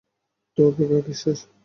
[0.57, 1.37] তো, অপেক্ষা কীসের?